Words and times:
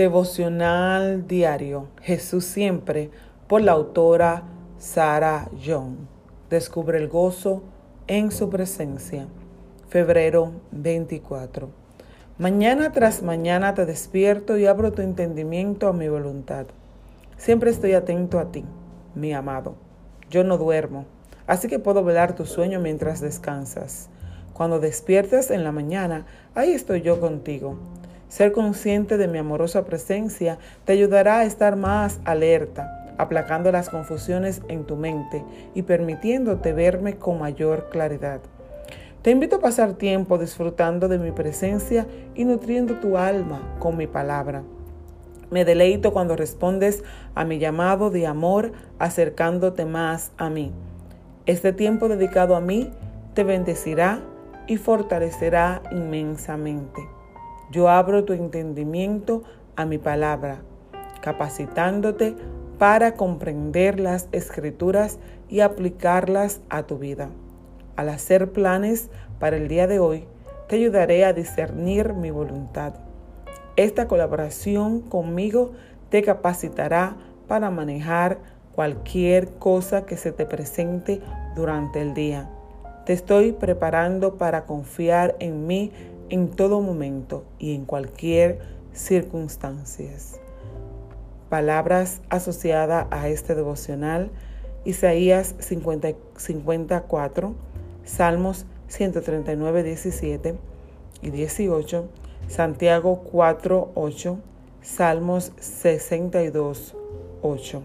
Devocional 0.00 1.28
Diario 1.28 1.88
Jesús 2.00 2.46
Siempre 2.46 3.10
por 3.46 3.60
la 3.60 3.72
autora 3.72 4.44
Sarah 4.78 5.50
Young. 5.62 6.06
Descubre 6.48 6.96
el 6.96 7.06
gozo 7.06 7.62
en 8.06 8.30
su 8.30 8.48
presencia. 8.48 9.26
Febrero 9.90 10.52
24. 10.70 11.68
Mañana 12.38 12.92
tras 12.92 13.22
mañana 13.22 13.74
te 13.74 13.84
despierto 13.84 14.56
y 14.56 14.64
abro 14.64 14.90
tu 14.90 15.02
entendimiento 15.02 15.86
a 15.86 15.92
mi 15.92 16.08
voluntad. 16.08 16.64
Siempre 17.36 17.70
estoy 17.70 17.92
atento 17.92 18.38
a 18.38 18.50
ti, 18.50 18.64
mi 19.14 19.34
amado. 19.34 19.74
Yo 20.30 20.44
no 20.44 20.56
duermo, 20.56 21.04
así 21.46 21.68
que 21.68 21.78
puedo 21.78 22.02
velar 22.02 22.34
tu 22.34 22.46
sueño 22.46 22.80
mientras 22.80 23.20
descansas. 23.20 24.08
Cuando 24.54 24.80
despiertes 24.80 25.50
en 25.50 25.62
la 25.62 25.72
mañana, 25.72 26.24
ahí 26.54 26.72
estoy 26.72 27.02
yo 27.02 27.20
contigo 27.20 27.76
ser 28.30 28.52
consciente 28.52 29.18
de 29.18 29.26
mi 29.28 29.38
amorosa 29.38 29.84
presencia 29.84 30.58
te 30.84 30.92
ayudará 30.92 31.40
a 31.40 31.44
estar 31.44 31.74
más 31.76 32.20
alerta, 32.24 33.14
aplacando 33.18 33.72
las 33.72 33.90
confusiones 33.90 34.62
en 34.68 34.84
tu 34.84 34.96
mente 34.96 35.44
y 35.74 35.82
permitiéndote 35.82 36.72
verme 36.72 37.16
con 37.16 37.40
mayor 37.40 37.90
claridad. 37.90 38.40
Te 39.22 39.32
invito 39.32 39.56
a 39.56 39.60
pasar 39.60 39.94
tiempo 39.94 40.38
disfrutando 40.38 41.08
de 41.08 41.18
mi 41.18 41.32
presencia 41.32 42.06
y 42.36 42.44
nutriendo 42.44 42.94
tu 43.00 43.18
alma 43.18 43.60
con 43.80 43.96
mi 43.96 44.06
palabra. 44.06 44.62
Me 45.50 45.64
deleito 45.64 46.12
cuando 46.12 46.36
respondes 46.36 47.02
a 47.34 47.44
mi 47.44 47.58
llamado 47.58 48.10
de 48.10 48.28
amor 48.28 48.70
acercándote 49.00 49.84
más 49.84 50.30
a 50.38 50.48
mí. 50.48 50.72
Este 51.46 51.72
tiempo 51.72 52.08
dedicado 52.08 52.54
a 52.54 52.60
mí 52.60 52.92
te 53.34 53.42
bendecirá 53.42 54.20
y 54.68 54.76
fortalecerá 54.76 55.82
inmensamente. 55.90 57.19
Yo 57.70 57.88
abro 57.88 58.24
tu 58.24 58.32
entendimiento 58.32 59.44
a 59.76 59.84
mi 59.84 59.98
palabra, 59.98 60.62
capacitándote 61.22 62.34
para 62.78 63.14
comprender 63.14 64.00
las 64.00 64.28
escrituras 64.32 65.18
y 65.48 65.60
aplicarlas 65.60 66.60
a 66.68 66.82
tu 66.82 66.98
vida. 66.98 67.28
Al 67.96 68.08
hacer 68.08 68.50
planes 68.50 69.10
para 69.38 69.56
el 69.56 69.68
día 69.68 69.86
de 69.86 70.00
hoy, 70.00 70.24
te 70.68 70.76
ayudaré 70.76 71.24
a 71.24 71.32
discernir 71.32 72.14
mi 72.14 72.30
voluntad. 72.30 72.94
Esta 73.76 74.08
colaboración 74.08 75.00
conmigo 75.00 75.72
te 76.08 76.22
capacitará 76.22 77.16
para 77.46 77.70
manejar 77.70 78.38
cualquier 78.74 79.48
cosa 79.54 80.06
que 80.06 80.16
se 80.16 80.32
te 80.32 80.46
presente 80.46 81.20
durante 81.54 82.00
el 82.00 82.14
día. 82.14 82.50
Te 83.06 83.12
estoy 83.12 83.52
preparando 83.52 84.38
para 84.38 84.66
confiar 84.66 85.36
en 85.38 85.66
mí 85.66 85.92
en 86.30 86.48
todo 86.48 86.80
momento 86.80 87.44
y 87.58 87.74
en 87.74 87.84
cualquier 87.84 88.60
circunstancia. 88.92 90.10
Palabras 91.48 92.22
asociadas 92.28 93.06
a 93.10 93.28
este 93.28 93.54
devocional, 93.54 94.30
Isaías 94.84 95.54
50, 95.58 96.12
54, 96.36 97.54
Salmos 98.04 98.66
139, 98.88 99.82
17 99.82 100.54
y 101.22 101.30
18, 101.30 102.08
Santiago 102.48 103.22
4, 103.30 103.92
8, 103.94 104.38
Salmos 104.80 105.52
62, 105.58 106.96
8. 107.42 107.82